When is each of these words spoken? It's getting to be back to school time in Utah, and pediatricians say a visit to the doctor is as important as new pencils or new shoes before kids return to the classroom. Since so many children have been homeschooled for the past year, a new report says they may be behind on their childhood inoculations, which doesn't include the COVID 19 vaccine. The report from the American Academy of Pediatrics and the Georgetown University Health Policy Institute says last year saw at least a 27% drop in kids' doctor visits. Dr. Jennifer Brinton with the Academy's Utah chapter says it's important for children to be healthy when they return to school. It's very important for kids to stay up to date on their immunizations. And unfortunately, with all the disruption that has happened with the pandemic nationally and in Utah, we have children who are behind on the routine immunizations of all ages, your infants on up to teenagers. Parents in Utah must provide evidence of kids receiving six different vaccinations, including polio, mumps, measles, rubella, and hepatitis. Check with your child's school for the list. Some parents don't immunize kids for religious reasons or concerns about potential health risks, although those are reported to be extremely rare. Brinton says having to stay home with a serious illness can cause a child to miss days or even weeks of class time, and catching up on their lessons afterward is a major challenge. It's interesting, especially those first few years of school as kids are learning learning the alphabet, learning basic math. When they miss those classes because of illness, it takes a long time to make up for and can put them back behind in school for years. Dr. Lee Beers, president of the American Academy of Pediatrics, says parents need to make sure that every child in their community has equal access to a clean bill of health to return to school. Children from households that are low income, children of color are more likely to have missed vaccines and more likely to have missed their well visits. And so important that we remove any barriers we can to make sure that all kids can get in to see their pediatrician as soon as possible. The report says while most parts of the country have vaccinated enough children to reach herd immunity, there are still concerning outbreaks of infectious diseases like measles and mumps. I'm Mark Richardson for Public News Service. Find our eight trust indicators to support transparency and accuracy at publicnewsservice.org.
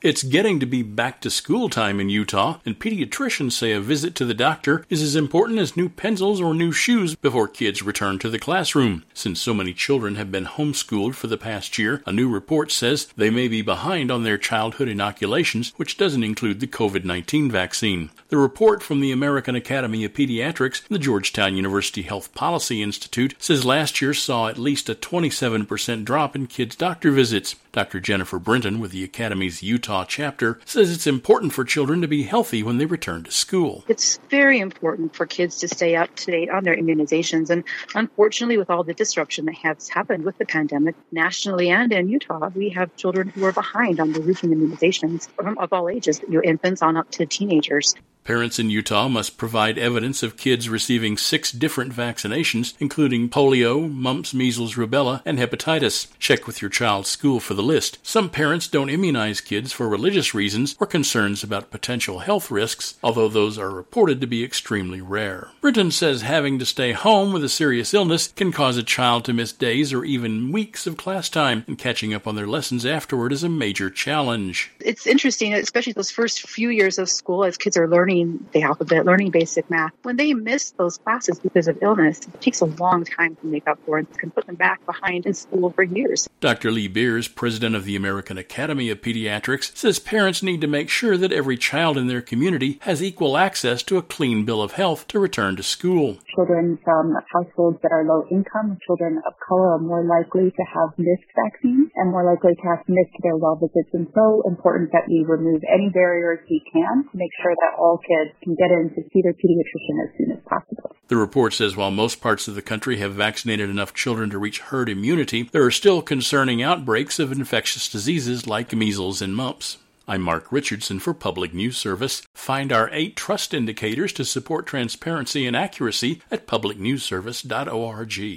It's 0.00 0.22
getting 0.22 0.60
to 0.60 0.66
be 0.66 0.84
back 0.84 1.20
to 1.22 1.30
school 1.30 1.68
time 1.68 1.98
in 1.98 2.08
Utah, 2.08 2.60
and 2.64 2.78
pediatricians 2.78 3.50
say 3.50 3.72
a 3.72 3.80
visit 3.80 4.14
to 4.14 4.24
the 4.24 4.32
doctor 4.32 4.86
is 4.88 5.02
as 5.02 5.16
important 5.16 5.58
as 5.58 5.76
new 5.76 5.88
pencils 5.88 6.40
or 6.40 6.54
new 6.54 6.70
shoes 6.70 7.16
before 7.16 7.48
kids 7.48 7.82
return 7.82 8.20
to 8.20 8.30
the 8.30 8.38
classroom. 8.38 9.02
Since 9.12 9.40
so 9.40 9.52
many 9.52 9.74
children 9.74 10.14
have 10.14 10.30
been 10.30 10.44
homeschooled 10.44 11.16
for 11.16 11.26
the 11.26 11.36
past 11.36 11.78
year, 11.78 12.00
a 12.06 12.12
new 12.12 12.28
report 12.28 12.70
says 12.70 13.08
they 13.16 13.28
may 13.28 13.48
be 13.48 13.60
behind 13.60 14.12
on 14.12 14.22
their 14.22 14.38
childhood 14.38 14.86
inoculations, 14.86 15.72
which 15.78 15.96
doesn't 15.96 16.22
include 16.22 16.60
the 16.60 16.68
COVID 16.68 17.02
19 17.02 17.50
vaccine. 17.50 18.10
The 18.28 18.36
report 18.36 18.84
from 18.84 19.00
the 19.00 19.10
American 19.10 19.56
Academy 19.56 20.04
of 20.04 20.12
Pediatrics 20.12 20.86
and 20.86 20.94
the 20.94 21.00
Georgetown 21.00 21.56
University 21.56 22.02
Health 22.02 22.32
Policy 22.34 22.82
Institute 22.82 23.34
says 23.40 23.64
last 23.64 24.00
year 24.00 24.14
saw 24.14 24.46
at 24.46 24.58
least 24.58 24.88
a 24.88 24.94
27% 24.94 26.04
drop 26.04 26.36
in 26.36 26.46
kids' 26.46 26.76
doctor 26.76 27.10
visits. 27.10 27.56
Dr. 27.72 28.00
Jennifer 28.00 28.38
Brinton 28.38 28.80
with 28.80 28.92
the 28.92 29.04
Academy's 29.04 29.62
Utah 29.62 30.04
chapter 30.04 30.58
says 30.64 30.90
it's 30.90 31.06
important 31.06 31.52
for 31.52 31.64
children 31.64 32.00
to 32.00 32.08
be 32.08 32.22
healthy 32.22 32.62
when 32.62 32.78
they 32.78 32.86
return 32.86 33.24
to 33.24 33.30
school. 33.30 33.84
It's 33.88 34.18
very 34.30 34.58
important 34.58 35.14
for 35.14 35.26
kids 35.26 35.58
to 35.58 35.68
stay 35.68 35.96
up 35.96 36.14
to 36.16 36.30
date 36.30 36.50
on 36.50 36.64
their 36.64 36.76
immunizations. 36.76 37.50
And 37.50 37.64
unfortunately, 37.94 38.58
with 38.58 38.70
all 38.70 38.84
the 38.84 38.94
disruption 38.94 39.46
that 39.46 39.56
has 39.56 39.88
happened 39.88 40.24
with 40.24 40.38
the 40.38 40.46
pandemic 40.46 40.94
nationally 41.12 41.70
and 41.70 41.92
in 41.92 42.08
Utah, 42.08 42.50
we 42.54 42.70
have 42.70 42.94
children 42.96 43.28
who 43.28 43.44
are 43.44 43.52
behind 43.52 44.00
on 44.00 44.12
the 44.12 44.20
routine 44.20 44.50
immunizations 44.50 45.28
of 45.38 45.72
all 45.72 45.88
ages, 45.88 46.20
your 46.28 46.42
infants 46.42 46.82
on 46.82 46.96
up 46.96 47.10
to 47.12 47.26
teenagers. 47.26 47.94
Parents 48.28 48.58
in 48.58 48.68
Utah 48.68 49.08
must 49.08 49.38
provide 49.38 49.78
evidence 49.78 50.22
of 50.22 50.36
kids 50.36 50.68
receiving 50.68 51.16
six 51.16 51.50
different 51.50 51.94
vaccinations, 51.94 52.74
including 52.78 53.30
polio, 53.30 53.90
mumps, 53.90 54.34
measles, 54.34 54.74
rubella, 54.74 55.22
and 55.24 55.38
hepatitis. 55.38 56.08
Check 56.18 56.46
with 56.46 56.60
your 56.60 56.68
child's 56.68 57.08
school 57.08 57.40
for 57.40 57.54
the 57.54 57.62
list. 57.62 57.96
Some 58.02 58.28
parents 58.28 58.68
don't 58.68 58.90
immunize 58.90 59.40
kids 59.40 59.72
for 59.72 59.88
religious 59.88 60.34
reasons 60.34 60.76
or 60.78 60.86
concerns 60.86 61.42
about 61.42 61.70
potential 61.70 62.18
health 62.18 62.50
risks, 62.50 62.98
although 63.02 63.28
those 63.28 63.56
are 63.56 63.70
reported 63.70 64.20
to 64.20 64.26
be 64.26 64.44
extremely 64.44 65.00
rare. 65.00 65.48
Brinton 65.62 65.90
says 65.90 66.20
having 66.20 66.58
to 66.58 66.66
stay 66.66 66.92
home 66.92 67.32
with 67.32 67.42
a 67.42 67.48
serious 67.48 67.94
illness 67.94 68.28
can 68.36 68.52
cause 68.52 68.76
a 68.76 68.82
child 68.82 69.24
to 69.24 69.32
miss 69.32 69.52
days 69.52 69.90
or 69.90 70.04
even 70.04 70.52
weeks 70.52 70.86
of 70.86 70.98
class 70.98 71.30
time, 71.30 71.64
and 71.66 71.78
catching 71.78 72.12
up 72.12 72.26
on 72.26 72.34
their 72.34 72.46
lessons 72.46 72.84
afterward 72.84 73.32
is 73.32 73.42
a 73.42 73.48
major 73.48 73.88
challenge. 73.88 74.70
It's 74.80 75.06
interesting, 75.06 75.54
especially 75.54 75.94
those 75.94 76.10
first 76.10 76.46
few 76.46 76.68
years 76.68 76.98
of 76.98 77.08
school 77.08 77.42
as 77.42 77.56
kids 77.56 77.78
are 77.78 77.88
learning 77.88 78.17
learning 78.18 78.48
the 78.52 78.62
alphabet, 78.62 79.04
learning 79.04 79.30
basic 79.30 79.68
math. 79.70 79.92
When 80.02 80.16
they 80.16 80.34
miss 80.34 80.72
those 80.72 80.98
classes 80.98 81.38
because 81.38 81.68
of 81.68 81.78
illness, 81.82 82.20
it 82.20 82.40
takes 82.40 82.60
a 82.60 82.66
long 82.66 83.04
time 83.04 83.36
to 83.36 83.46
make 83.46 83.68
up 83.68 83.78
for 83.84 83.98
and 83.98 84.18
can 84.18 84.30
put 84.30 84.46
them 84.46 84.56
back 84.56 84.84
behind 84.86 85.26
in 85.26 85.34
school 85.34 85.70
for 85.70 85.82
years. 85.82 86.28
Dr. 86.40 86.70
Lee 86.70 86.88
Beers, 86.88 87.28
president 87.28 87.74
of 87.76 87.84
the 87.84 87.96
American 87.96 88.38
Academy 88.38 88.90
of 88.90 89.00
Pediatrics, 89.00 89.76
says 89.76 89.98
parents 89.98 90.42
need 90.42 90.60
to 90.60 90.66
make 90.66 90.88
sure 90.88 91.16
that 91.16 91.32
every 91.32 91.56
child 91.56 91.96
in 91.96 92.06
their 92.06 92.22
community 92.22 92.78
has 92.82 93.02
equal 93.02 93.36
access 93.36 93.82
to 93.84 93.96
a 93.96 94.02
clean 94.02 94.44
bill 94.44 94.62
of 94.62 94.72
health 94.72 95.06
to 95.08 95.18
return 95.18 95.56
to 95.56 95.62
school. 95.62 96.18
Children 96.34 96.78
from 96.84 97.14
households 97.32 97.78
that 97.82 97.92
are 97.92 98.04
low 98.04 98.24
income, 98.30 98.78
children 98.86 99.20
of 99.26 99.34
color 99.46 99.74
are 99.74 99.78
more 99.78 100.04
likely 100.04 100.50
to 100.50 100.64
have 100.74 100.90
missed 100.98 101.28
vaccines 101.34 101.90
and 101.96 102.10
more 102.10 102.24
likely 102.24 102.54
to 102.54 102.66
have 102.68 102.82
missed 102.88 103.16
their 103.22 103.36
well 103.36 103.56
visits. 103.56 103.90
And 103.92 104.08
so 104.14 104.42
important 104.46 104.90
that 104.92 105.08
we 105.08 105.24
remove 105.26 105.62
any 105.66 105.90
barriers 105.90 106.40
we 106.48 106.62
can 106.72 107.04
to 107.10 107.14
make 107.16 107.30
sure 107.42 107.54
that 107.54 107.78
all 107.78 107.97
kids 107.98 108.36
can 108.42 108.54
get 108.54 108.70
in 108.70 108.90
to 108.90 109.02
see 109.12 109.22
their 109.22 109.32
pediatrician 109.32 110.04
as 110.04 110.16
soon 110.16 110.32
as 110.32 110.38
possible. 110.44 110.96
The 111.08 111.16
report 111.16 111.54
says 111.54 111.76
while 111.76 111.90
most 111.90 112.20
parts 112.20 112.48
of 112.48 112.54
the 112.54 112.62
country 112.62 112.98
have 112.98 113.14
vaccinated 113.14 113.70
enough 113.70 113.94
children 113.94 114.30
to 114.30 114.38
reach 114.38 114.60
herd 114.60 114.88
immunity, 114.88 115.48
there 115.52 115.64
are 115.64 115.70
still 115.70 116.02
concerning 116.02 116.62
outbreaks 116.62 117.18
of 117.18 117.32
infectious 117.32 117.88
diseases 117.88 118.46
like 118.46 118.74
measles 118.74 119.22
and 119.22 119.34
mumps. 119.34 119.78
I'm 120.10 120.22
Mark 120.22 120.50
Richardson 120.50 121.00
for 121.00 121.12
Public 121.12 121.52
News 121.52 121.76
Service. 121.76 122.22
Find 122.32 122.72
our 122.72 122.88
eight 122.92 123.14
trust 123.14 123.52
indicators 123.52 124.10
to 124.14 124.24
support 124.24 124.66
transparency 124.66 125.46
and 125.46 125.54
accuracy 125.54 126.22
at 126.30 126.46
publicnewsservice.org. 126.46 128.18